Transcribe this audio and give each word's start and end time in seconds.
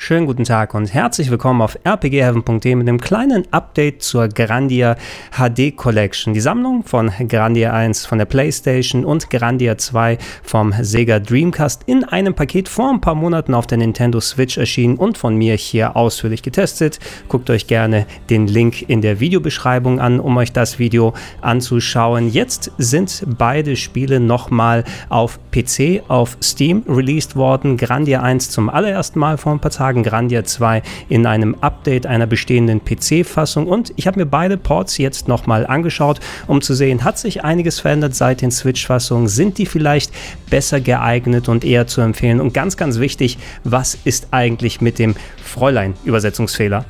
Schönen 0.00 0.26
guten 0.26 0.44
Tag 0.44 0.74
und 0.74 0.94
herzlich 0.94 1.28
willkommen 1.28 1.60
auf 1.60 1.76
rpgheaven.de 1.84 2.76
mit 2.76 2.88
einem 2.88 3.00
kleinen 3.00 3.52
Update 3.52 4.00
zur 4.00 4.28
Grandia 4.28 4.94
HD 5.32 5.76
Collection. 5.76 6.32
Die 6.32 6.40
Sammlung 6.40 6.84
von 6.84 7.10
Grandia 7.28 7.72
1 7.72 8.06
von 8.06 8.18
der 8.18 8.24
PlayStation 8.24 9.04
und 9.04 9.28
Grandia 9.28 9.76
2 9.76 10.16
vom 10.44 10.72
Sega 10.80 11.18
Dreamcast 11.18 11.82
in 11.86 12.04
einem 12.04 12.32
Paket 12.34 12.68
vor 12.68 12.90
ein 12.90 13.00
paar 13.00 13.16
Monaten 13.16 13.54
auf 13.54 13.66
der 13.66 13.78
Nintendo 13.78 14.20
Switch 14.20 14.56
erschienen 14.56 14.96
und 14.96 15.18
von 15.18 15.34
mir 15.34 15.56
hier 15.56 15.96
ausführlich 15.96 16.42
getestet. 16.42 17.00
Guckt 17.26 17.50
euch 17.50 17.66
gerne 17.66 18.06
den 18.30 18.46
Link 18.46 18.88
in 18.88 19.02
der 19.02 19.18
Videobeschreibung 19.18 19.98
an, 19.98 20.20
um 20.20 20.36
euch 20.36 20.52
das 20.52 20.78
Video 20.78 21.12
anzuschauen. 21.40 22.30
Jetzt 22.30 22.70
sind 22.78 23.24
beide 23.36 23.74
Spiele 23.74 24.20
nochmal 24.20 24.84
auf 25.08 25.40
PC, 25.50 26.04
auf 26.06 26.38
Steam 26.40 26.84
released 26.88 27.34
worden. 27.34 27.76
Grandia 27.76 28.22
1 28.22 28.50
zum 28.50 28.70
allerersten 28.70 29.18
Mal 29.18 29.36
vor 29.36 29.52
ein 29.52 29.58
paar 29.58 29.72
Tagen 29.72 29.87
Tagen 29.88 30.02
Grandia 30.02 30.44
2 30.44 30.82
in 31.08 31.24
einem 31.24 31.54
Update 31.62 32.04
einer 32.04 32.26
bestehenden 32.26 32.82
PC-Fassung 32.84 33.66
und 33.66 33.90
ich 33.96 34.06
habe 34.06 34.20
mir 34.20 34.26
beide 34.26 34.58
Ports 34.58 34.98
jetzt 34.98 35.28
nochmal 35.28 35.66
angeschaut, 35.66 36.20
um 36.46 36.60
zu 36.60 36.74
sehen, 36.74 37.04
hat 37.04 37.18
sich 37.18 37.42
einiges 37.42 37.80
verändert 37.80 38.14
seit 38.14 38.42
den 38.42 38.50
Switch-Fassungen, 38.50 39.28
sind 39.28 39.56
die 39.56 39.64
vielleicht 39.64 40.12
besser 40.50 40.82
geeignet 40.82 41.48
und 41.48 41.64
eher 41.64 41.86
zu 41.86 42.02
empfehlen? 42.02 42.38
Und 42.38 42.52
ganz, 42.52 42.76
ganz 42.76 42.98
wichtig, 42.98 43.38
was 43.64 43.96
ist 44.04 44.28
eigentlich 44.30 44.82
mit 44.82 44.98
dem 44.98 45.14
Fräulein-Übersetzungsfehler? 45.42 46.84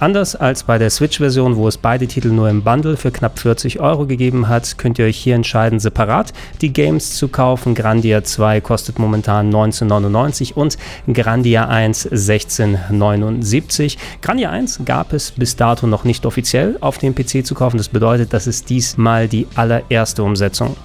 Anders 0.00 0.36
als 0.36 0.62
bei 0.62 0.78
der 0.78 0.90
Switch-Version, 0.90 1.56
wo 1.56 1.66
es 1.66 1.76
beide 1.76 2.06
Titel 2.06 2.28
nur 2.28 2.48
im 2.48 2.62
Bundle 2.62 2.96
für 2.96 3.10
knapp 3.10 3.36
40 3.36 3.80
Euro 3.80 4.06
gegeben 4.06 4.46
hat, 4.46 4.78
könnt 4.78 4.96
ihr 5.00 5.06
euch 5.06 5.16
hier 5.16 5.34
entscheiden, 5.34 5.80
separat 5.80 6.32
die 6.60 6.72
Games 6.72 7.16
zu 7.16 7.26
kaufen. 7.26 7.74
Grandia 7.74 8.22
2 8.22 8.60
kostet 8.60 9.00
momentan 9.00 9.52
19,99 9.52 10.54
und 10.54 10.78
Grandia 11.12 11.66
1 11.66 12.12
16,79. 12.12 13.96
Grandia 14.22 14.50
1 14.50 14.82
gab 14.84 15.12
es 15.12 15.32
bis 15.32 15.56
dato 15.56 15.88
noch 15.88 16.04
nicht 16.04 16.26
offiziell 16.26 16.76
auf 16.80 16.98
dem 16.98 17.16
PC 17.16 17.44
zu 17.44 17.56
kaufen. 17.56 17.78
Das 17.78 17.88
bedeutet, 17.88 18.32
das 18.32 18.46
ist 18.46 18.70
diesmal 18.70 19.26
die 19.26 19.48
allererste 19.56 20.22
Umsetzung. 20.22 20.76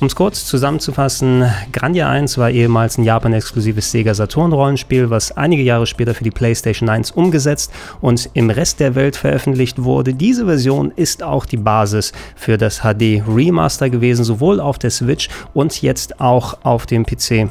Um 0.00 0.06
es 0.06 0.14
kurz 0.14 0.44
zusammenzufassen, 0.44 1.44
Grandia 1.72 2.08
1 2.08 2.38
war 2.38 2.50
ehemals 2.50 2.98
ein 2.98 3.02
Japan-exklusives 3.02 3.90
Sega 3.90 4.14
Saturn-Rollenspiel, 4.14 5.10
was 5.10 5.36
einige 5.36 5.62
Jahre 5.62 5.88
später 5.88 6.14
für 6.14 6.22
die 6.22 6.30
PlayStation 6.30 6.88
1 6.88 7.10
umgesetzt 7.10 7.72
und 8.00 8.30
im 8.34 8.48
Rest 8.48 8.78
der 8.78 8.94
Welt 8.94 9.16
veröffentlicht 9.16 9.82
wurde. 9.82 10.14
Diese 10.14 10.46
Version 10.46 10.92
ist 10.94 11.24
auch 11.24 11.46
die 11.46 11.56
Basis 11.56 12.12
für 12.36 12.56
das 12.56 12.82
HD 12.82 13.24
Remaster 13.26 13.90
gewesen, 13.90 14.24
sowohl 14.24 14.60
auf 14.60 14.78
der 14.78 14.90
Switch 14.90 15.30
und 15.52 15.82
jetzt 15.82 16.20
auch 16.20 16.58
auf 16.62 16.86
dem 16.86 17.04
PC. 17.04 17.50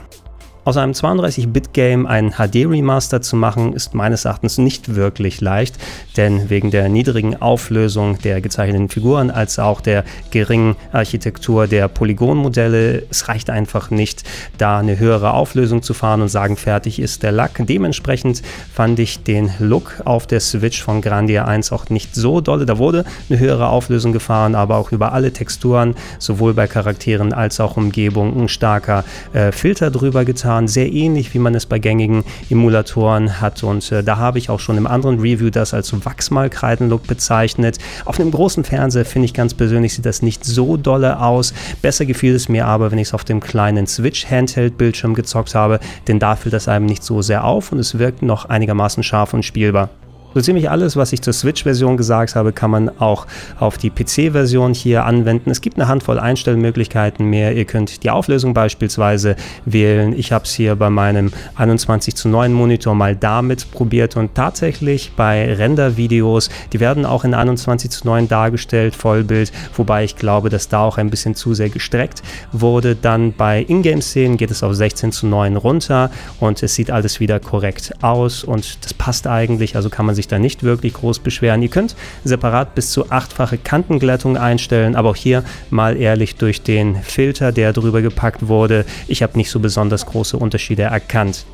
Aus 0.68 0.76
einem 0.76 0.92
32-Bit-Game 0.92 2.06
ein 2.06 2.34
HD-Remaster 2.34 3.22
zu 3.22 3.38
machen, 3.38 3.72
ist 3.72 3.94
meines 3.94 4.26
Erachtens 4.26 4.58
nicht 4.58 4.96
wirklich 4.96 5.40
leicht, 5.40 5.78
denn 6.18 6.50
wegen 6.50 6.72
der 6.72 6.90
niedrigen 6.90 7.42
Auflösung 7.42 8.18
der 8.18 8.42
gezeichneten 8.42 8.90
Figuren 8.90 9.32
als 9.32 9.60
auch 9.60 9.80
der 9.80 10.04
geringen 10.30 10.76
Architektur 10.92 11.68
der 11.68 11.88
Polygonmodelle, 11.88 13.04
es 13.10 13.30
reicht 13.30 13.50
einfach 13.50 13.92
nicht, 13.92 14.26
da 14.58 14.80
eine 14.80 15.00
höhere 15.00 15.36
Auflösung 15.36 15.84
zu 15.84 15.94
fahren 15.94 16.22
und 16.22 16.28
sagen, 16.28 16.58
fertig 16.58 17.00
ist 17.00 17.24
der 17.24 17.32
Lack. 17.32 17.66
Dementsprechend 17.66 18.42
fand 18.74 19.00
ich 19.00 19.24
den 19.24 19.50
Look 19.60 20.02
auf 20.04 20.28
der 20.28 20.42
Switch 20.42 20.84
von 20.84 21.02
Grandia 21.02 21.46
1 21.46 21.72
auch 21.72 21.90
nicht 21.90 22.14
so 22.14 22.42
dolle. 22.42 22.66
Da 22.66 22.78
wurde 22.78 23.06
eine 23.30 23.40
höhere 23.40 23.70
Auflösung 23.70 24.12
gefahren, 24.12 24.54
aber 24.54 24.76
auch 24.76 24.92
über 24.92 25.14
alle 25.14 25.32
Texturen, 25.32 25.96
sowohl 26.20 26.54
bei 26.54 26.68
Charakteren 26.68 27.32
als 27.32 27.62
auch 27.62 27.78
Umgebung, 27.78 28.38
ein 28.38 28.50
starker 28.50 29.06
äh, 29.32 29.54
Filter 29.54 29.92
drüber 29.92 30.26
getan 30.26 30.57
Verfahren 30.58 30.68
sehr 30.68 30.92
ähnlich, 30.92 31.34
wie 31.34 31.40
man 31.40 31.54
es 31.56 31.66
bei 31.66 31.78
gängigen 31.78 32.24
Emulatoren 32.50 33.40
hat. 33.42 33.64
Und 33.64 33.92
äh, 33.92 34.04
da 34.04 34.18
habe 34.18 34.40
ich 34.40 34.50
auch 34.50 34.60
schon 34.60 34.78
im 34.78 34.88
anderen 34.88 35.20
Review 35.20 35.50
das 35.50 35.74
als 35.74 35.94
Wachsmalkreiden-Look 35.94 37.06
bezeichnet. 37.06 37.78
Auf 38.06 38.20
einem 38.20 38.32
großen 38.32 38.64
Fernseher 38.64 39.06
finde 39.06 39.26
ich 39.26 39.34
ganz 39.34 39.54
persönlich 39.54 39.94
sieht 39.94 40.06
das 40.06 40.22
nicht 40.22 40.44
so 40.44 40.78
dolle 40.78 41.20
aus. 41.22 41.54
Besser 41.82 42.06
gefiel 42.06 42.34
es 42.34 42.50
mir 42.50 42.66
aber, 42.66 42.92
wenn 42.92 42.98
ich 42.98 43.10
es 43.10 43.14
auf 43.14 43.24
dem 43.24 43.40
kleinen 43.40 43.86
Switch-Handheld-Bildschirm 43.86 45.14
gezockt 45.14 45.54
habe, 45.54 45.80
denn 46.08 46.20
da 46.20 46.36
fällt 46.36 46.54
das 46.54 46.68
einem 46.68 46.88
nicht 46.88 47.04
so 47.04 47.22
sehr 47.22 47.44
auf 47.44 47.72
und 47.72 47.80
es 47.80 48.00
wirkt 48.00 48.24
noch 48.24 48.46
einigermaßen 48.46 49.04
scharf 49.04 49.34
und 49.34 49.44
spielbar. 49.44 49.90
So 50.38 50.42
ziemlich 50.42 50.70
alles, 50.70 50.96
was 50.96 51.14
ich 51.14 51.24
zur 51.24 51.34
Switch-Version 51.34 51.98
gesagt 51.98 52.36
habe, 52.36 52.54
kann 52.54 52.70
man 52.70 53.00
auch 53.00 53.26
auf 53.60 53.80
die 53.80 53.90
PC-Version 53.90 54.76
hier 54.76 55.04
anwenden. 55.04 55.50
Es 55.50 55.62
gibt 55.62 55.78
eine 55.78 55.88
Handvoll 55.88 56.20
Einstellmöglichkeiten 56.20 57.28
mehr. 57.28 57.56
Ihr 57.56 57.66
könnt 57.66 58.04
die 58.04 58.12
Auflösung 58.12 58.54
beispielsweise 58.54 59.36
wählen. 59.66 60.14
Ich 60.16 60.32
habe 60.32 60.44
es 60.44 60.54
hier 60.54 60.76
bei 60.76 60.92
meinem 60.92 61.32
21 61.56 62.16
zu 62.16 62.30
9 62.30 62.54
Monitor 62.54 62.94
mal 62.94 63.16
damit 63.16 63.72
probiert 63.72 64.16
und 64.16 64.36
tatsächlich 64.36 65.14
bei 65.16 65.56
Render-Videos, 65.56 66.52
die 66.72 66.80
werden 66.80 67.08
auch 67.08 67.24
in 67.24 67.34
21 67.34 67.90
zu 67.90 68.06
9 68.06 68.28
dargestellt, 68.28 68.96
Vollbild, 68.96 69.52
wobei 69.76 70.04
ich 70.04 70.18
glaube, 70.18 70.50
dass 70.50 70.70
da 70.70 70.82
auch 70.82 71.00
ein 71.00 71.10
bisschen 71.10 71.34
zu 71.34 71.56
sehr 71.56 71.70
gestreckt 71.70 72.22
wurde. 72.52 72.96
Dann 72.96 73.34
bei 73.34 73.66
Ingame-Szenen 73.68 74.38
geht 74.38 74.52
es 74.52 74.62
auf 74.62 74.76
16 74.76 75.12
zu 75.12 75.26
9 75.26 75.56
runter 75.56 76.12
und 76.40 76.62
es 76.62 76.76
sieht 76.76 76.92
alles 76.92 77.20
wieder 77.20 77.40
korrekt 77.40 77.92
aus 78.04 78.44
und 78.44 78.86
das 78.86 78.94
passt 78.94 79.26
eigentlich, 79.26 79.76
also 79.76 79.90
kann 79.90 80.06
man 80.06 80.14
sich 80.14 80.27
da 80.28 80.40
nicht 80.40 80.64
wirklich 80.64 80.94
groß 80.94 81.20
beschweren. 81.20 81.62
Ihr 81.62 81.70
könnt 81.70 81.96
separat 82.24 82.76
bis 82.76 82.92
zu 82.92 83.12
achtfache 83.12 83.58
Kantenglättung 83.58 84.38
einstellen, 84.38 84.96
aber 84.96 85.10
auch 85.10 85.16
hier 85.16 85.44
mal 85.70 85.98
ehrlich 85.98 86.36
durch 86.36 86.62
den 86.62 86.96
Filter, 87.02 87.52
der 87.52 87.74
drüber 87.74 88.02
gepackt 88.02 88.48
wurde. 88.48 88.86
Ich 89.08 89.24
habe 89.24 89.38
nicht 89.38 89.50
so 89.50 89.60
besonders 89.60 90.06
große 90.06 90.38
Unterschiede 90.38 90.84
erkannt. 90.84 91.46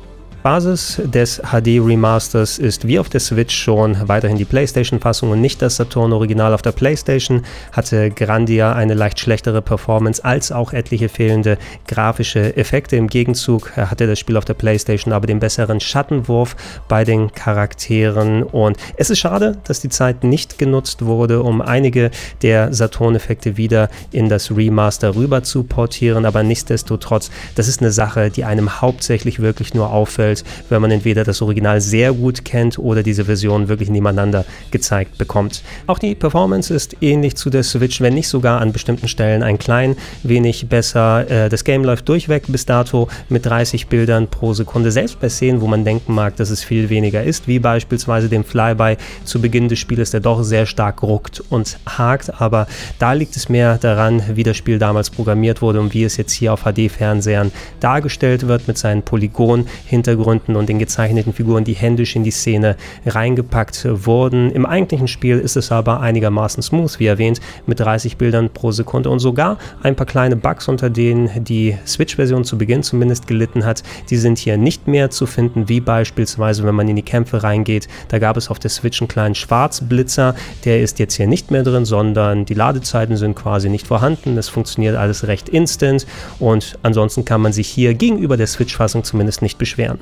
Basis 0.44 1.00
des 1.02 1.38
HD 1.38 1.80
Remasters 1.80 2.58
ist 2.58 2.86
wie 2.86 2.98
auf 2.98 3.08
der 3.08 3.20
Switch 3.20 3.56
schon 3.56 3.96
weiterhin 4.08 4.36
die 4.36 4.44
PlayStation-Fassung 4.44 5.30
und 5.30 5.40
nicht 5.40 5.62
das 5.62 5.76
Saturn-Original. 5.76 6.52
Auf 6.52 6.60
der 6.60 6.72
PlayStation 6.72 7.44
hatte 7.72 8.10
Grandia 8.10 8.74
eine 8.74 8.92
leicht 8.92 9.18
schlechtere 9.18 9.62
Performance 9.62 10.22
als 10.22 10.52
auch 10.52 10.74
etliche 10.74 11.08
fehlende 11.08 11.56
grafische 11.88 12.58
Effekte. 12.58 12.96
Im 12.96 13.06
Gegenzug 13.06 13.74
hatte 13.74 14.06
das 14.06 14.18
Spiel 14.18 14.36
auf 14.36 14.44
der 14.44 14.52
PlayStation 14.52 15.14
aber 15.14 15.26
den 15.26 15.40
besseren 15.40 15.80
Schattenwurf 15.80 16.56
bei 16.88 17.04
den 17.04 17.32
Charakteren 17.32 18.42
und 18.42 18.76
es 18.98 19.08
ist 19.08 19.20
schade, 19.20 19.56
dass 19.64 19.80
die 19.80 19.88
Zeit 19.88 20.24
nicht 20.24 20.58
genutzt 20.58 21.06
wurde, 21.06 21.42
um 21.42 21.62
einige 21.62 22.10
der 22.42 22.70
Saturn-Effekte 22.74 23.56
wieder 23.56 23.88
in 24.12 24.28
das 24.28 24.54
Remaster 24.54 25.16
rüber 25.16 25.42
zu 25.42 25.62
portieren, 25.62 26.26
aber 26.26 26.42
nichtsdestotrotz, 26.42 27.30
das 27.54 27.66
ist 27.66 27.80
eine 27.80 27.92
Sache, 27.92 28.28
die 28.28 28.44
einem 28.44 28.82
hauptsächlich 28.82 29.40
wirklich 29.40 29.72
nur 29.72 29.90
auffällt, 29.90 30.33
auffällt, 30.34 30.44
wenn 30.68 30.82
man 30.82 30.90
entweder 30.90 31.24
das 31.24 31.42
Original 31.42 31.80
sehr 31.80 32.12
gut 32.12 32.44
kennt 32.44 32.78
oder 32.78 33.02
diese 33.02 33.24
Version 33.24 33.68
wirklich 33.68 33.90
nebeneinander 33.90 34.44
gezeigt 34.70 35.18
bekommt. 35.18 35.62
Auch 35.86 35.98
die 35.98 36.14
Performance 36.14 36.72
ist 36.72 36.96
ähnlich 37.00 37.36
zu 37.36 37.50
der 37.50 37.62
Switch, 37.62 38.00
wenn 38.00 38.14
nicht 38.14 38.28
sogar 38.28 38.60
an 38.60 38.72
bestimmten 38.72 39.08
Stellen 39.08 39.42
ein 39.42 39.58
klein 39.58 39.96
wenig 40.22 40.68
besser. 40.68 41.30
Äh, 41.30 41.48
das 41.48 41.64
Game 41.64 41.84
läuft 41.84 42.08
durchweg 42.08 42.44
bis 42.48 42.66
dato 42.66 43.08
mit 43.28 43.46
30 43.46 43.88
Bildern 43.88 44.28
pro 44.28 44.54
Sekunde, 44.54 44.90
selbst 44.90 45.20
bei 45.20 45.28
Szenen, 45.28 45.60
wo 45.60 45.66
man 45.66 45.84
denken 45.84 46.14
mag, 46.14 46.36
dass 46.36 46.50
es 46.50 46.64
viel 46.64 46.88
weniger 46.88 47.22
ist, 47.22 47.46
wie 47.46 47.58
beispielsweise 47.58 48.28
dem 48.28 48.44
Flyby 48.44 48.96
zu 49.24 49.40
Beginn 49.40 49.68
des 49.68 49.78
Spieles, 49.78 50.10
der 50.10 50.20
doch 50.20 50.42
sehr 50.42 50.66
stark 50.66 51.02
ruckt 51.02 51.42
und 51.50 51.78
hakt, 51.86 52.40
aber 52.40 52.66
da 52.98 53.12
liegt 53.12 53.36
es 53.36 53.48
mehr 53.48 53.78
daran, 53.78 54.22
wie 54.34 54.42
das 54.42 54.56
Spiel 54.56 54.78
damals 54.78 55.10
programmiert 55.10 55.62
wurde 55.62 55.80
und 55.80 55.94
wie 55.94 56.04
es 56.04 56.16
jetzt 56.16 56.32
hier 56.32 56.52
auf 56.52 56.64
HD-Fernsehern 56.64 57.52
dargestellt 57.80 58.46
wird 58.48 58.66
mit 58.68 58.78
seinen 58.78 59.02
Polygon-Hintergründen 59.02 60.23
Hintergründen 60.24 60.56
und 60.56 60.68
den 60.68 60.78
gezeichneten 60.78 61.32
Figuren, 61.32 61.64
die 61.64 61.74
händisch 61.74 62.16
in 62.16 62.24
die 62.24 62.30
Szene 62.30 62.76
reingepackt 63.06 63.86
wurden. 64.06 64.50
Im 64.50 64.66
eigentlichen 64.66 65.08
Spiel 65.08 65.38
ist 65.38 65.56
es 65.56 65.70
aber 65.70 66.00
einigermaßen 66.00 66.62
smooth, 66.62 66.98
wie 66.98 67.06
erwähnt, 67.06 67.40
mit 67.66 67.80
30 67.80 68.16
Bildern 68.16 68.50
pro 68.50 68.72
Sekunde 68.72 69.10
und 69.10 69.18
sogar 69.18 69.58
ein 69.82 69.96
paar 69.96 70.06
kleine 70.06 70.36
Bugs, 70.36 70.68
unter 70.68 70.90
denen 70.90 71.44
die 71.44 71.76
Switch-Version 71.86 72.44
zu 72.44 72.56
Beginn 72.56 72.82
zumindest 72.82 73.26
gelitten 73.26 73.64
hat, 73.64 73.82
die 74.10 74.16
sind 74.16 74.38
hier 74.38 74.56
nicht 74.56 74.88
mehr 74.88 75.10
zu 75.10 75.26
finden, 75.26 75.68
wie 75.68 75.80
beispielsweise, 75.80 76.64
wenn 76.64 76.74
man 76.74 76.88
in 76.88 76.96
die 76.96 77.02
Kämpfe 77.02 77.42
reingeht. 77.42 77.88
Da 78.08 78.18
gab 78.18 78.36
es 78.36 78.50
auf 78.50 78.58
der 78.58 78.70
Switch 78.70 79.00
einen 79.00 79.08
kleinen 79.08 79.34
Schwarzblitzer, 79.34 80.34
der 80.64 80.80
ist 80.80 80.98
jetzt 80.98 81.14
hier 81.14 81.26
nicht 81.26 81.50
mehr 81.50 81.62
drin, 81.62 81.84
sondern 81.84 82.44
die 82.46 82.54
Ladezeiten 82.54 83.16
sind 83.16 83.34
quasi 83.34 83.68
nicht 83.68 83.86
vorhanden. 83.86 84.38
Es 84.38 84.48
funktioniert 84.48 84.96
alles 84.96 85.26
recht 85.26 85.48
instant 85.48 86.06
und 86.38 86.78
ansonsten 86.82 87.24
kann 87.24 87.40
man 87.40 87.52
sich 87.52 87.68
hier 87.68 87.94
gegenüber 87.94 88.36
der 88.36 88.46
Switch-Fassung 88.46 89.04
zumindest 89.04 89.42
nicht 89.42 89.58
beschweren. 89.58 89.98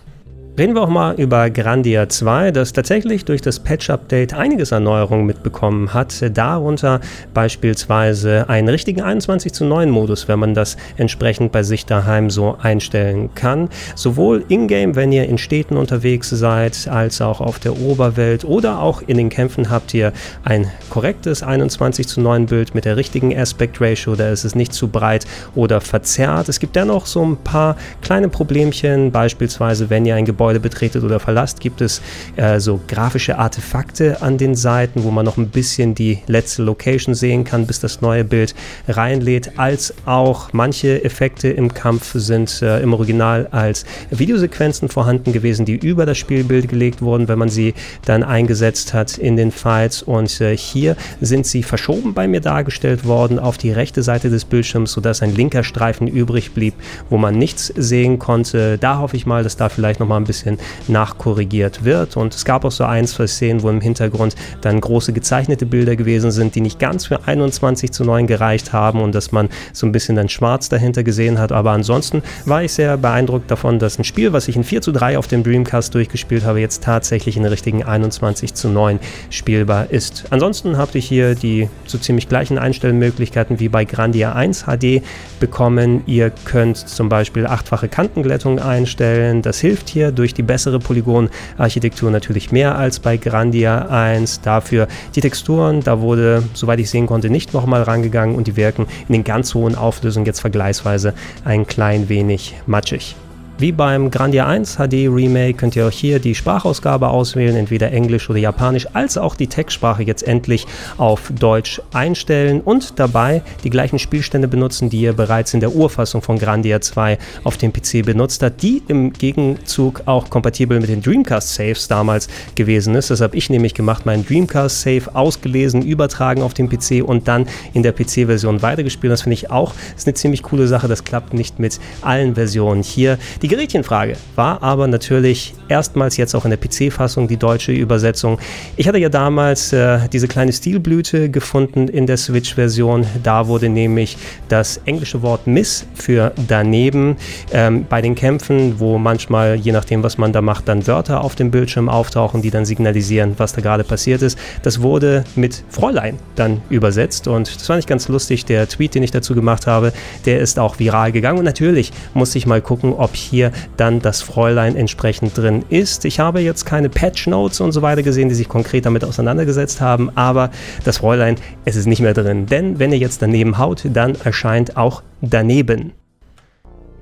Reden 0.59 0.75
wir 0.75 0.83
auch 0.83 0.91
mal 0.91 1.15
über 1.19 1.49
Grandia 1.49 2.11
2, 2.11 2.51
das 2.51 2.75
tatsächlich 2.75 3.25
durch 3.25 3.41
das 3.41 3.59
Patch-Update 3.59 4.35
einiges 4.35 4.71
an 4.75 4.85
Neuerungen 4.85 5.25
mitbekommen 5.25 5.95
hat. 5.95 6.23
Darunter 6.37 7.01
beispielsweise 7.33 8.51
einen 8.51 8.69
richtigen 8.69 9.01
21 9.01 9.55
zu 9.55 9.65
9 9.65 9.89
Modus, 9.89 10.29
wenn 10.29 10.39
man 10.39 10.53
das 10.53 10.77
entsprechend 10.99 11.53
bei 11.53 11.63
sich 11.63 11.87
daheim 11.87 12.29
so 12.29 12.59
einstellen 12.61 13.31
kann. 13.35 13.71
Sowohl 13.95 14.45
in-game, 14.49 14.95
wenn 14.95 15.11
ihr 15.11 15.25
in 15.27 15.39
Städten 15.39 15.79
unterwegs 15.79 16.29
seid, 16.29 16.87
als 16.87 17.23
auch 17.23 17.41
auf 17.41 17.59
der 17.59 17.81
Oberwelt 17.81 18.45
oder 18.45 18.81
auch 18.81 19.01
in 19.01 19.17
den 19.17 19.31
Kämpfen 19.31 19.71
habt 19.71 19.95
ihr 19.95 20.13
ein 20.45 20.71
korrektes 20.91 21.43
21 21.43 22.07
zu 22.07 22.21
9 22.21 22.45
Bild 22.45 22.75
mit 22.75 22.85
der 22.85 22.99
richtigen 22.99 23.35
Aspect 23.35 23.81
Ratio, 23.81 24.17
da 24.17 24.29
ist 24.29 24.45
es 24.45 24.55
nicht 24.55 24.75
zu 24.75 24.89
breit 24.89 25.25
oder 25.55 25.81
verzerrt. 25.81 26.51
Es 26.51 26.61
gibt 26.61 26.77
dennoch 26.77 27.07
so 27.07 27.25
ein 27.25 27.39
paar 27.39 27.75
kleine 28.03 28.29
Problemchen, 28.29 29.13
beispielsweise 29.13 29.89
wenn 29.89 30.05
ihr 30.05 30.15
ein 30.15 30.27
Gebäude 30.27 30.42
Gebäude 30.43 30.59
betretet 30.59 31.05
oder 31.05 31.21
verlasst, 31.21 31.61
gibt 31.61 31.81
es 31.81 32.03
äh, 32.35 32.59
so 32.59 32.81
grafische 32.89 33.39
Artefakte 33.39 34.23
an 34.23 34.39
den 34.39 34.57
Seiten, 34.57 35.05
wo 35.05 35.13
man 35.13 35.25
noch 35.25 35.37
ein 35.37 35.51
bisschen 35.51 35.95
die 35.95 36.19
letzte 36.27 36.65
Location 36.65 37.15
sehen 37.15 37.45
kann, 37.45 37.65
bis 37.65 37.79
das 37.79 38.01
neue 38.01 38.25
Bild 38.25 38.57
reinlädt, 38.89 39.57
als 39.57 39.95
auch 40.05 40.53
manche 40.53 41.05
Effekte 41.05 41.49
im 41.49 41.73
Kampf 41.73 42.11
sind 42.15 42.61
äh, 42.61 42.81
im 42.81 42.93
Original 42.93 43.47
als 43.53 43.85
Videosequenzen 44.11 44.89
vorhanden 44.89 45.33
gewesen, 45.33 45.65
die 45.65 45.77
über 45.77 46.07
das 46.07 46.19
Spielbild 46.19 46.69
gelegt 46.69 47.03
wurden, 47.03 47.29
wenn 47.29 47.39
man 47.39 47.49
sie 47.49 47.75
dann 48.05 48.25
eingesetzt 48.25 48.95
hat 48.95 49.19
in 49.19 49.37
den 49.37 49.53
Files 49.53 50.03
und 50.03 50.41
äh, 50.41 50.57
hier 50.57 50.97
sind 51.21 51.47
sie 51.47 51.63
verschoben 51.63 52.15
bei 52.15 52.27
mir 52.27 52.41
dargestellt 52.41 53.07
worden 53.07 53.39
auf 53.39 53.59
die 53.59 53.71
rechte 53.71 54.03
Seite 54.03 54.29
des 54.29 54.45
Bildschirms, 54.45 54.91
sodass 54.91 55.23
ein 55.23 55.37
linker 55.37 55.63
Streifen 55.63 56.09
übrig 56.09 56.51
blieb, 56.51 56.75
wo 57.11 57.17
man 57.17 57.39
nichts 57.39 57.73
sehen 57.77 58.19
konnte. 58.19 58.77
Da 58.79 58.99
hoffe 58.99 59.17
ich 59.17 59.25
mal, 59.25 59.45
dass 59.45 59.57
da 59.57 59.69
vielleicht 59.69 60.01
noch 60.01 60.09
mal 60.09 60.17
ein 60.17 60.25
bisschen 60.25 60.32
bisschen 60.33 60.59
nachkorrigiert 60.89 61.85
wird. 61.85 62.17
Und 62.17 62.35
es 62.35 62.45
gab 62.45 62.65
auch 62.65 62.73
so 62.73 62.85
ein, 62.85 63.07
zwei 63.07 63.27
Szenen, 63.27 63.63
wo 63.63 63.69
im 63.69 63.83
Hintergrund 63.83 64.35
dann 64.63 64.81
große 64.81 65.13
gezeichnete 65.13 65.67
Bilder 65.67 65.95
gewesen 65.95 66.31
sind, 66.31 66.55
die 66.55 66.63
nicht 66.63 66.79
ganz 66.79 67.07
für 67.07 67.27
21 67.27 67.93
zu 67.93 68.05
9 68.05 68.27
gereicht 68.27 68.73
haben 68.73 69.03
und 69.03 69.15
dass 69.15 69.31
man 69.31 69.49
so 69.73 69.87
ein 69.87 69.93
bisschen 69.93 70.17
dann 70.17 70.31
schwarz 70.31 70.71
dahinter 70.71 71.03
gesehen 71.03 71.39
hat. 71.39 71.53
Aber 71.53 71.73
ansonsten 71.73 72.23
war 72.47 72.63
ich 72.63 72.73
sehr 72.73 72.97
beeindruckt 72.97 73.51
davon, 73.51 73.79
dass 73.79 73.99
ein 73.99 74.05
Spiel, 74.05 74.33
was 74.33 74.49
ich 74.49 74.57
in 74.57 74.65
4 74.65 74.81
zu 74.81 74.93
3 74.93 75.19
auf 75.19 75.27
dem 75.27 75.43
Dreamcast 75.43 75.95
durchgespielt 75.95 76.45
habe, 76.45 76.61
jetzt 76.61 76.83
tatsächlich 76.83 77.37
in 77.37 77.45
richtigen 77.45 77.83
21 77.83 78.55
zu 78.55 78.69
9 78.69 78.99
spielbar 79.29 79.91
ist. 79.91 80.25
Ansonsten 80.31 80.79
habt 80.79 80.95
ihr 80.95 81.01
hier 81.03 81.35
die 81.35 81.69
so 81.85 81.99
ziemlich 81.99 82.29
gleichen 82.29 82.59
Einstellmöglichkeiten 82.59 83.61
wie 83.61 83.69
bei 83.69 83.85
Grandia 83.85 84.33
1 84.33 84.65
HD 84.65 85.03
bekommen. 85.41 86.03
Ihr 86.07 86.31
könnt 86.45 86.77
zum 86.77 87.09
Beispiel 87.09 87.47
achtfache 87.47 87.89
Kantenglättung 87.89 88.59
einstellen. 88.59 89.43
Das 89.43 89.61
hilft 89.61 89.89
hier 89.89 90.13
durch 90.13 90.22
durch 90.23 90.35
die 90.35 90.45
bessere 90.45 90.79
Polygonarchitektur 90.79 92.09
natürlich 92.13 92.53
mehr 92.53 92.79
als 92.79 93.01
bei 93.01 93.17
Grandia 93.17 93.89
1. 93.89 94.41
Dafür 94.43 94.87
die 95.17 95.21
Texturen, 95.21 95.81
da 95.81 96.01
wurde, 96.01 96.45
soweit 96.55 96.79
ich 96.79 96.91
sehen 96.91 97.09
konnte, 97.09 97.29
nicht 97.29 97.53
nochmal 97.53 97.83
rangegangen 97.83 98.37
und 98.37 98.47
die 98.47 98.57
wirken 98.57 98.87
in 99.09 99.15
den 99.15 99.25
ganz 99.25 99.53
hohen 99.53 99.75
Auflösungen 99.75 100.25
jetzt 100.25 100.41
vergleichsweise 100.41 101.13
ein 101.45 101.67
klein 101.67 102.09
wenig 102.09 102.55
matschig. 102.67 103.17
Wie 103.59 103.71
beim 103.71 104.11
Grandia 104.11 104.47
1 104.47 104.77
HD 104.77 105.09
Remake 105.09 105.55
könnt 105.55 105.77
ihr 105.77 105.87
auch 105.87 105.93
hier 105.93 106.19
die 106.19 106.35
Sprachausgabe 106.35 107.09
auswählen, 107.09 107.55
entweder 107.55 107.93
Englisch 107.93 108.29
oder 108.29 108.39
Japanisch, 108.39 108.89
als 108.93 109.17
auch 109.17 109.37
die 109.37 109.47
Textsprache 109.47 110.03
jetzt 110.03 110.27
endlich 110.27 110.67
auf 110.97 111.31
Deutsch 111.39 111.81
einstellen 111.93 112.61
und 112.61 112.99
dabei 112.99 113.43
die 113.63 113.71
gleichen 113.71 113.99
Spielstände 113.99 114.49
benutzen, 114.49 114.91
die 114.91 115.03
ihr 115.03 115.13
bereits 115.13 115.55
in 115.55 115.61
der 115.61 115.75
Urfassung 115.75 116.23
von 116.23 116.39
Grandia 116.39 116.81
2 116.81 117.19
auf 117.45 117.57
dem 117.57 117.73
PC 117.73 118.05
benutzt 118.05 118.43
habt, 118.43 118.63
die 118.63 118.83
im 118.89 119.13
Gegenzug 119.13 120.03
auch 120.07 120.31
kompatibel 120.31 120.81
mit 120.81 120.89
den 120.89 121.03
Dreamcast 121.03 121.55
Saves 121.55 121.87
damals 121.89 122.29
gewesen 122.55 122.95
ist. 122.95 123.11
Das 123.11 123.21
habe 123.21 123.37
ich 123.37 123.49
nämlich 123.51 123.75
gemacht, 123.75 124.07
meinen 124.07 124.27
Dreamcast 124.27 124.81
Save 124.81 125.15
ausgelesen, 125.15 125.83
übertragen 125.83 126.43
auf 126.43 126.55
den 126.55 126.69
PC 126.69 127.05
und 127.07 127.29
dann 127.29 127.47
in 127.75 127.83
der 127.83 127.93
PC-Version 127.93 128.63
weitergespielt. 128.63 129.13
Das 129.13 129.23
finde 129.23 129.35
ich 129.35 129.51
auch 129.51 129.73
ist 129.97 130.07
eine 130.07 130.15
ziemlich 130.15 130.43
coole 130.43 130.67
Sache. 130.67 130.89
Das 130.89 131.05
klappt 131.05 131.35
nicht 131.35 131.59
mit 131.59 131.79
allen 132.01 132.35
Versionen 132.35 132.83
hier. 132.83 133.19
Die 133.43 133.49
Gerätchenfrage 133.49 134.15
war 134.37 134.63
aber 134.63 134.87
natürlich 134.87 135.53
erstmals 135.67 136.17
jetzt 136.17 136.37
auch 136.37 136.45
in 136.45 136.51
der 136.51 136.61
PC-Fassung 136.61 137.27
die 137.27 137.37
deutsche 137.37 137.73
Übersetzung. 137.73 138.39
Ich 138.77 138.87
hatte 138.87 138.99
ja 138.99 139.09
damals 139.09 139.73
äh, 139.73 140.09
diese 140.13 140.29
kleine 140.29 140.53
Stilblüte 140.53 141.29
gefunden 141.29 141.89
in 141.89 142.07
der 142.07 142.19
Switch-Version. 142.19 143.05
Da 143.25 143.49
wurde 143.49 143.69
nämlich 143.69 144.17
das 144.49 144.77
englische 144.85 145.23
Wort 145.23 145.49
Miss 145.49 145.85
für 145.95 146.33
daneben 146.47 147.17
ähm, 147.53 147.85
bei 147.89 148.01
den 148.01 148.15
Kämpfen, 148.15 148.79
wo 148.79 148.97
manchmal, 148.99 149.57
je 149.57 149.73
nachdem, 149.73 150.05
was 150.05 150.19
man 150.19 150.33
da 150.33 150.41
macht, 150.41 150.69
dann 150.69 150.87
Wörter 150.87 151.25
auf 151.25 151.35
dem 151.35 151.51
Bildschirm 151.51 151.89
auftauchen, 151.89 152.43
die 152.43 152.51
dann 152.51 152.65
signalisieren, 152.65 153.35
was 153.39 153.55
da 153.55 153.61
gerade 153.61 153.83
passiert 153.83 154.23
ist. 154.23 154.39
Das 154.63 154.83
wurde 154.83 155.25
mit 155.35 155.65
Fräulein 155.69 156.17
dann 156.37 156.63
übersetzt 156.71 157.27
und 157.27 157.53
das 157.53 157.67
fand 157.67 157.81
ich 157.81 157.89
ganz 157.89 158.07
lustig. 158.07 158.45
Der 158.45 158.69
Tweet, 158.69 158.95
den 158.95 159.03
ich 159.03 159.11
dazu 159.11 159.35
gemacht 159.35 159.67
habe, 159.67 159.93
der 160.27 160.39
ist 160.39 160.61
auch 160.61 160.79
viral 160.79 161.11
gegangen 161.11 161.41
und 161.41 161.45
natürlich 161.45 161.91
musste 162.15 162.39
ich 162.39 162.47
mal 162.47 162.61
gucken, 162.61 162.93
ob 162.93 163.17
hier 163.17 163.32
hier 163.33 163.51
dann 163.79 164.01
das 164.01 164.21
Fräulein 164.21 164.77
entsprechend 164.77 165.37
drin 165.37 165.65
ist. 165.71 166.05
Ich 166.05 166.21
habe 166.21 166.41
jetzt 166.41 166.67
keine 166.67 166.91
Patch 166.91 167.27
Notes 167.27 167.61
und 167.61 167.73
so 167.73 167.81
weiter 167.81 168.03
gesehen, 168.03 168.29
die 168.29 168.35
sich 168.35 168.49
konkret 168.49 168.85
damit 168.85 169.05
auseinandergesetzt 169.05 169.81
haben, 169.81 170.11
aber 170.15 170.51
das 170.85 170.99
Fräulein, 170.99 171.37
es 171.65 171.75
ist 171.75 171.87
nicht 171.87 172.01
mehr 172.01 172.15
drin. 172.15 172.47
Denn 172.47 172.79
wenn 172.79 172.93
ihr 172.93 172.99
jetzt 172.99 173.23
daneben 173.23 173.57
haut, 173.57 173.87
dann 173.91 174.17
erscheint 174.23 174.77
auch 174.77 175.03
daneben. 175.23 175.93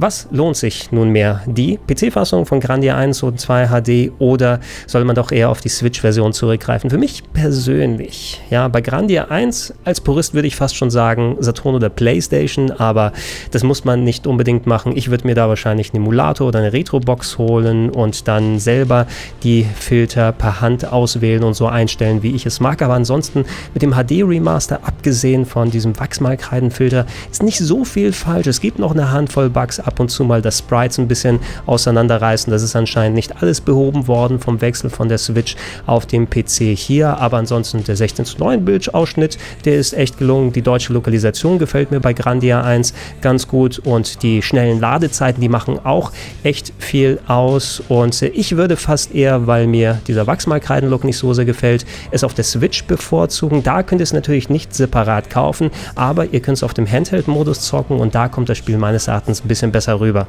Was 0.02 0.29
lohnt 0.31 0.56
sich 0.56 0.93
nunmehr? 0.93 1.43
Die 1.44 1.76
PC-Fassung 1.76 2.47
von 2.47 2.58
Grandia 2.58 2.97
1 2.97 3.23
und 3.23 3.38
2 3.38 3.67
HD 3.67 4.12
oder 4.19 4.61
soll 4.87 5.05
man 5.05 5.14
doch 5.14 5.31
eher 5.31 5.50
auf 5.50 5.61
die 5.61 5.69
Switch-Version 5.69 6.32
zurückgreifen? 6.32 6.88
Für 6.88 6.97
mich 6.97 7.23
persönlich, 7.35 8.41
ja, 8.49 8.67
bei 8.69 8.81
Grandia 8.81 9.26
1 9.26 9.75
als 9.85 10.00
Purist 10.00 10.32
würde 10.32 10.49
ich 10.49 10.56
fast 10.56 10.75
schon 10.75 10.91
sagen 10.91 11.37
Saturn 11.41 11.75
oder 11.75 11.91
Playstation, 11.91 12.70
aber 12.70 13.12
das 13.50 13.62
muss 13.62 13.85
man 13.85 14.02
nicht 14.02 14.26
unbedingt 14.26 14.67
machen. 14.67 14.97
Ich 14.97 15.11
würde 15.11 15.26
mir 15.26 15.35
da 15.35 15.50
wahrscheinlich 15.50 15.93
einen 15.93 16.02
Emulator 16.02 16.49
oder 16.49 16.61
eine 16.61 16.73
Retro-Box 16.73 17.37
holen 17.37 17.91
und 17.91 18.26
dann 18.26 18.58
selber 18.58 19.06
die 19.43 19.67
Filter 19.79 20.32
per 20.32 20.62
Hand 20.62 20.91
auswählen 20.91 21.44
und 21.44 21.52
so 21.52 21.67
einstellen, 21.67 22.23
wie 22.23 22.35
ich 22.35 22.47
es 22.47 22.58
mag. 22.58 22.81
Aber 22.81 22.94
ansonsten 22.94 23.44
mit 23.75 23.82
dem 23.82 23.93
HD-Remaster, 23.93 24.81
abgesehen 24.82 25.44
von 25.44 25.70
diesem 25.70 26.00
Wachsmalkreidenfilter, 26.00 27.05
ist 27.31 27.43
nicht 27.43 27.58
so 27.58 27.85
viel 27.85 28.14
falsch. 28.14 28.47
Es 28.47 28.62
gibt 28.62 28.79
noch 28.79 28.93
eine 28.93 29.12
Handvoll 29.12 29.50
Bugs, 29.50 29.79
ab 29.91 29.99
und 29.99 30.09
zu 30.09 30.23
mal 30.25 30.41
das 30.41 30.59
Sprites 30.59 30.99
ein 30.99 31.09
bisschen 31.09 31.41
auseinanderreißen. 31.67 32.51
Das 32.53 32.63
ist 32.63 32.77
anscheinend 32.77 33.17
nicht 33.17 33.43
alles 33.43 33.61
behoben 33.61 34.07
worden 34.07 34.39
vom 34.39 34.61
Wechsel 34.61 34.89
von 34.89 35.09
der 35.09 35.19
Switch 35.19 35.57
auf 35.85 36.07
dem 36.07 36.31
PC 36.31 36.77
hier, 36.77 37.19
aber 37.19 37.39
ansonsten 37.39 37.83
der 37.83 37.97
16 37.97 38.25
zu 38.25 38.39
9 38.39 38.65
Bildausschnitt, 38.65 39.37
der 39.65 39.75
ist 39.75 39.93
echt 39.95 40.19
gelungen. 40.19 40.53
Die 40.53 40.63
deutsche 40.63 40.93
Lokalisation 40.93 41.59
gefällt 41.59 41.91
mir 41.91 41.99
bei 41.99 42.13
Grandia 42.13 42.63
1 42.63 42.95
ganz 43.21 43.49
gut 43.49 43.81
und 43.81 44.23
die 44.23 44.43
schnellen 44.43 44.79
Ladezeiten, 44.79 45.41
die 45.41 45.49
machen 45.49 45.81
auch 45.83 46.13
echt 46.45 46.73
viel 46.79 47.19
aus 47.27 47.83
und 47.89 48.23
ich 48.23 48.57
würde 48.57 48.77
fast 48.77 49.13
eher, 49.13 49.49
weil 49.49 49.67
mir 49.67 50.01
dieser 50.07 50.29
Wachsmalkreiden-Look 50.29 51.03
nicht 51.03 51.19
so 51.19 51.35
sehr 51.35 51.45
gefällt, 51.45 51.85
es 52.13 52.23
auf 52.23 52.35
der 52.35 52.45
Switch 52.45 52.85
bevorzugen. 52.85 53.65
Da 53.65 53.83
könnt 53.83 54.01
ihr 54.01 54.05
es 54.05 54.13
natürlich 54.13 54.49
nicht 54.49 54.73
separat 54.73 55.31
kaufen, 55.31 55.71
aber 55.97 56.27
ihr 56.27 56.41
könnt 56.41 56.59
es 56.59 56.63
auf 56.63 56.75
dem 56.75 56.87
Handheld-Modus 56.89 57.63
zocken 57.63 57.99
und 57.99 58.15
da 58.15 58.29
kommt 58.29 58.49
das 58.49 58.59
Spiel 58.59 58.79
meines 58.79 59.09
Erachtens 59.09 59.45
ein 59.45 59.49
bisschen 59.49 59.73
besser 59.73 59.80
besser 59.81 59.99
rüber. 59.99 60.27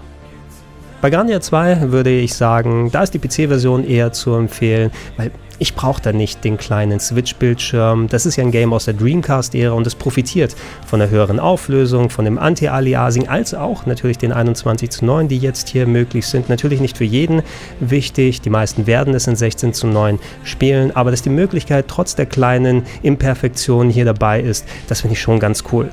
Bei 1.01 1.09
Grandia 1.09 1.41
2 1.41 1.91
würde 1.91 2.09
ich 2.09 2.33
sagen, 2.35 2.89
da 2.89 3.03
ist 3.03 3.13
die 3.13 3.19
PC-Version 3.19 3.85
eher 3.85 4.13
zu 4.13 4.33
empfehlen, 4.33 4.91
weil 5.17 5.31
ich 5.59 5.75
brauche 5.75 6.01
da 6.01 6.13
nicht 6.13 6.43
den 6.45 6.57
kleinen 6.57 7.01
Switch-Bildschirm. 7.01 8.07
Das 8.07 8.25
ist 8.25 8.37
ja 8.37 8.45
ein 8.45 8.51
Game 8.51 8.71
aus 8.71 8.85
der 8.85 8.93
Dreamcast-Ära 8.93 9.73
und 9.73 9.85
es 9.85 9.93
profitiert 9.93 10.55
von 10.87 10.99
der 10.99 11.09
höheren 11.09 11.39
Auflösung, 11.39 12.09
von 12.09 12.23
dem 12.23 12.39
Anti-Aliasing, 12.39 13.27
als 13.27 13.53
auch 13.53 13.85
natürlich 13.85 14.19
den 14.19 14.31
21 14.31 14.89
zu 14.89 15.03
9, 15.03 15.27
die 15.27 15.37
jetzt 15.37 15.67
hier 15.67 15.85
möglich 15.85 16.27
sind. 16.27 16.47
Natürlich 16.47 16.79
nicht 16.79 16.97
für 16.97 17.03
jeden 17.03 17.41
wichtig. 17.81 18.39
Die 18.39 18.49
meisten 18.49 18.87
werden 18.87 19.13
es 19.13 19.27
in 19.27 19.35
16 19.35 19.73
zu 19.73 19.87
9 19.87 20.17
spielen, 20.45 20.95
aber 20.95 21.11
dass 21.11 21.23
die 21.23 21.29
Möglichkeit 21.29 21.89
trotz 21.89 22.15
der 22.15 22.25
kleinen 22.25 22.83
Imperfektionen 23.03 23.91
hier 23.91 24.05
dabei 24.05 24.39
ist, 24.39 24.65
das 24.87 25.01
finde 25.01 25.13
ich 25.13 25.21
schon 25.21 25.39
ganz 25.39 25.65
cool. 25.73 25.89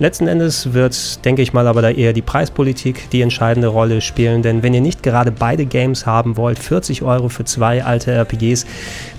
Letzten 0.00 0.26
Endes 0.26 0.72
wird, 0.72 1.24
denke 1.24 1.40
ich 1.40 1.52
mal, 1.52 1.68
aber 1.68 1.80
da 1.80 1.88
eher 1.88 2.12
die 2.12 2.20
Preispolitik 2.20 3.08
die 3.10 3.22
entscheidende 3.22 3.68
Rolle 3.68 4.00
spielen, 4.00 4.42
denn 4.42 4.64
wenn 4.64 4.74
ihr 4.74 4.80
nicht 4.80 5.04
gerade 5.04 5.30
beide 5.30 5.66
Games 5.66 6.04
haben 6.04 6.36
wollt, 6.36 6.58
40 6.58 7.02
Euro 7.02 7.28
für 7.28 7.44
zwei 7.44 7.84
alte 7.84 8.10
RPGs, 8.10 8.66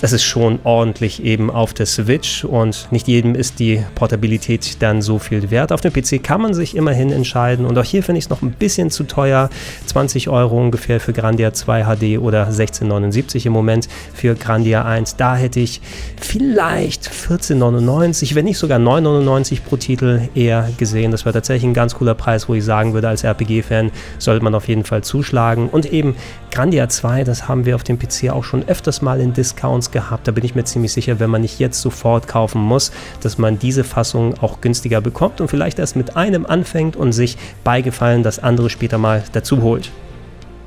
das 0.01 0.11
ist 0.11 0.25
schon 0.25 0.59
ordentlich 0.65 1.23
eben 1.23 1.49
auf 1.49 1.73
der 1.73 1.85
Switch 1.85 2.43
und 2.43 2.89
nicht 2.91 3.07
jedem 3.07 3.35
ist 3.35 3.59
die 3.59 3.85
Portabilität 3.95 4.81
dann 4.81 5.01
so 5.01 5.17
viel 5.17 5.49
wert. 5.49 5.71
Auf 5.71 5.79
dem 5.79 5.93
PC 5.93 6.21
kann 6.21 6.41
man 6.41 6.53
sich 6.53 6.75
immerhin 6.75 7.09
entscheiden 7.09 7.65
und 7.65 7.77
auch 7.77 7.85
hier 7.85 8.03
finde 8.03 8.19
ich 8.19 8.25
es 8.25 8.29
noch 8.29 8.41
ein 8.41 8.51
bisschen 8.51 8.89
zu 8.89 9.05
teuer, 9.05 9.49
20 9.85 10.27
Euro 10.27 10.59
ungefähr 10.59 10.99
für 10.99 11.13
Grandia 11.13 11.53
2 11.53 11.83
HD 11.83 12.19
oder 12.19 12.49
16,79 12.49 13.45
im 13.45 13.53
Moment 13.53 13.87
für 14.13 14.35
Grandia 14.35 14.83
1. 14.83 15.15
Da 15.15 15.37
hätte 15.37 15.61
ich 15.61 15.79
vielleicht 16.19 17.09
14,99, 17.09 18.35
wenn 18.35 18.43
nicht 18.43 18.57
sogar 18.57 18.79
9,99 18.79 19.61
pro 19.61 19.77
Titel 19.77 20.19
eher 20.35 20.64
Gesehen. 20.77 21.11
Das 21.11 21.25
war 21.25 21.33
tatsächlich 21.33 21.69
ein 21.69 21.73
ganz 21.73 21.95
cooler 21.95 22.13
Preis, 22.13 22.47
wo 22.49 22.53
ich 22.53 22.63
sagen 22.63 22.93
würde, 22.93 23.07
als 23.07 23.23
RPG-Fan 23.23 23.91
sollte 24.17 24.43
man 24.43 24.55
auf 24.55 24.67
jeden 24.67 24.83
Fall 24.83 25.03
zuschlagen. 25.03 25.69
Und 25.69 25.85
eben 25.91 26.15
Grandia 26.51 26.87
2, 26.89 27.23
das 27.23 27.47
haben 27.47 27.65
wir 27.65 27.75
auf 27.75 27.83
dem 27.83 27.99
PC 27.99 28.29
auch 28.29 28.43
schon 28.43 28.67
öfters 28.67 29.01
mal 29.01 29.19
in 29.19 29.33
Discounts 29.33 29.91
gehabt. 29.91 30.27
Da 30.27 30.31
bin 30.31 30.45
ich 30.45 30.55
mir 30.55 30.63
ziemlich 30.63 30.93
sicher, 30.93 31.19
wenn 31.19 31.29
man 31.29 31.41
nicht 31.41 31.59
jetzt 31.59 31.81
sofort 31.81 32.27
kaufen 32.27 32.61
muss, 32.61 32.91
dass 33.21 33.37
man 33.37 33.59
diese 33.59 33.83
Fassung 33.83 34.35
auch 34.41 34.61
günstiger 34.61 35.01
bekommt 35.01 35.41
und 35.41 35.47
vielleicht 35.47 35.79
erst 35.79 35.95
mit 35.95 36.15
einem 36.15 36.45
anfängt 36.45 36.95
und 36.95 37.11
sich 37.11 37.37
beigefallen 37.63 38.23
das 38.23 38.39
andere 38.39 38.69
später 38.69 38.97
mal 38.97 39.23
dazu 39.33 39.61
holt. 39.61 39.91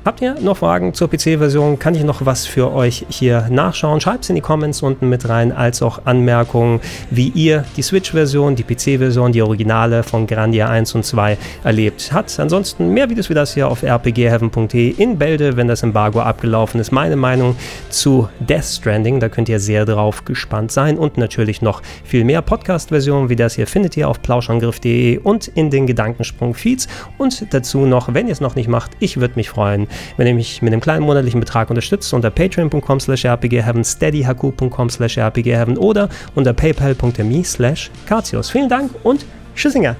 Habt 0.05 0.21
ihr 0.21 0.35
noch 0.39 0.55
Fragen 0.55 0.93
zur 0.93 1.09
PC-Version? 1.09 1.77
Kann 1.77 1.93
ich 1.93 2.05
noch 2.05 2.25
was 2.25 2.45
für 2.45 2.71
euch 2.73 3.05
hier 3.09 3.47
nachschauen? 3.49 3.99
Schreibt 3.99 4.23
es 4.23 4.29
in 4.29 4.35
die 4.35 4.41
Comments 4.41 4.81
unten 4.81 5.09
mit 5.09 5.27
rein, 5.27 5.51
als 5.51 5.81
auch 5.81 6.05
Anmerkungen, 6.05 6.79
wie 7.09 7.27
ihr 7.27 7.65
die 7.75 7.81
Switch-Version, 7.81 8.55
die 8.55 8.63
PC-Version, 8.63 9.33
die 9.33 9.41
Originale 9.41 10.03
von 10.03 10.25
Grandia 10.25 10.69
1 10.69 10.95
und 10.95 11.03
2 11.03 11.37
erlebt 11.65 12.11
habt. 12.13 12.39
Ansonsten 12.39 12.93
mehr 12.93 13.09
Videos 13.09 13.29
wie 13.29 13.33
das 13.33 13.53
hier 13.53 13.67
auf 13.67 13.83
rpgheaven.de 13.83 14.89
in 14.91 15.17
Bälde, 15.17 15.57
wenn 15.57 15.67
das 15.67 15.83
Embargo 15.83 16.21
abgelaufen 16.21 16.79
ist. 16.79 16.93
Meine 16.93 17.17
Meinung 17.17 17.57
zu 17.89 18.29
Death 18.39 18.63
Stranding, 18.63 19.19
da 19.19 19.27
könnt 19.27 19.49
ihr 19.49 19.59
sehr 19.59 19.85
drauf 19.85 20.23
gespannt 20.23 20.71
sein 20.71 20.97
und 20.97 21.17
natürlich 21.17 21.61
noch 21.61 21.81
viel 22.05 22.23
mehr 22.23 22.41
Podcast-Versionen 22.41 23.27
wie 23.27 23.35
das 23.35 23.55
hier 23.55 23.67
findet 23.67 23.97
ihr 23.97 24.07
auf 24.07 24.21
plauschangriff.de 24.21 25.17
und 25.17 25.49
in 25.49 25.69
den 25.69 25.87
Gedankensprung-Feeds 25.87 26.87
und 27.17 27.53
dazu 27.53 27.85
noch, 27.85 28.13
wenn 28.13 28.27
ihr 28.27 28.33
es 28.33 28.39
noch 28.39 28.55
nicht 28.55 28.69
macht, 28.69 28.91
ich 29.01 29.19
würde 29.19 29.35
mich 29.35 29.49
freuen, 29.49 29.88
wenn 30.17 30.27
ihr 30.27 30.33
mich 30.33 30.61
mit 30.61 30.73
einem 30.73 30.81
kleinen 30.81 31.05
monatlichen 31.05 31.39
Betrag 31.39 31.69
unterstützt 31.69 32.13
unter 32.13 32.29
patreon.com 32.29 32.99
slash 32.99 33.25
rpgheaven, 33.25 33.83
steadyhq.com 33.83 34.89
slash 34.89 35.17
rpgheaven 35.17 35.77
oder 35.77 36.09
unter 36.35 36.53
paypal.me 36.53 37.43
slash 37.43 37.91
Vielen 38.49 38.69
Dank 38.69 38.91
und 39.03 39.25
Tschüssinger! 39.55 39.95